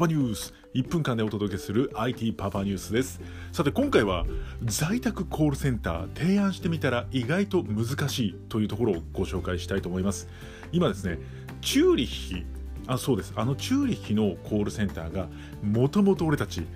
[0.00, 3.20] パニュース1分間でお届けする IT パパニュースです。
[3.52, 4.24] さて今回は
[4.64, 10.26] 在宅コールセンター提案してみたら意外と難しいというところをご紹介したいと思います。
[10.72, 11.18] 今ですね
[11.60, 12.46] チューリッヒ
[12.86, 13.32] あそうです。
[13.36, 15.28] あのチューリッヒのコールセンターが
[15.62, 16.66] もともと俺たち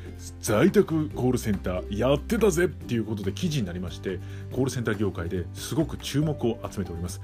[0.41, 4.21] 在宅コールセンターやってたぜっていうことで記事になりまして
[4.53, 7.21] コールセンター業界ですごく注目を集めております。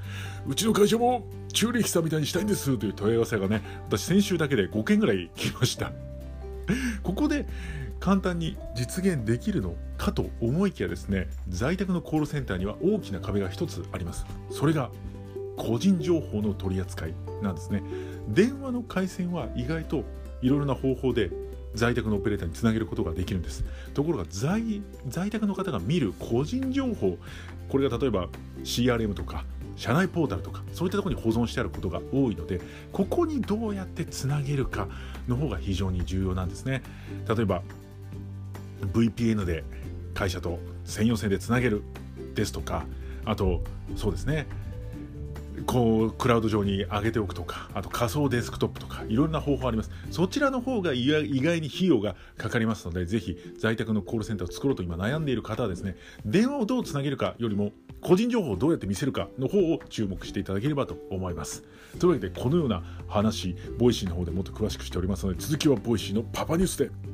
[0.46, 5.92] うちの会社もチューリッヒさんみたいにしたいんですという問い合わせがね私先週だけで5件ぐらい来ました。
[7.02, 7.46] ここで
[8.00, 14.24] 簡単に実現できるのかと思いきやですね在宅のコールセンターには大きな壁が一つあります。
[14.50, 14.90] それが
[15.56, 17.82] 個人情報の取り扱いなんですね。
[18.30, 20.04] 電話の回線は意外と
[20.42, 21.30] いろいろな方法で
[21.74, 23.64] 在宅のオペレーターにつなげることができるんです。
[23.94, 24.82] ところが在
[25.30, 27.18] 宅の方が見る個人情報
[27.68, 28.28] これが例えば
[28.64, 29.44] CRM とか
[29.76, 32.60] 社内ポータルとかそういったところに保存してあることが多いので
[32.92, 34.88] ここにどうやってつなげるか
[35.28, 36.82] の方が非常に重要なんですね。
[37.28, 37.62] 例えば
[38.92, 39.64] VPN で
[40.14, 41.82] 会社と専用線でつなげる
[42.34, 42.84] ですとか
[43.24, 43.62] あと
[43.96, 44.46] そうですね。
[45.66, 49.90] こうクラウド上に上げておくとかあと仮想デスクトップとかいろんな方法あります。
[50.10, 61.64] そちらの方が意外に費用がかかりますのでぜひ在宅のコールセンターを作ろうと今悩んでいる方はですね電話をどうつなげるかよりも個人情報をどうやって見せるかの方を注目していただければと思います。
[61.98, 67.09] というわけでこのような話 Voicy の方でもっと詳しくしておりますので続きは Voicy のパパニュースで。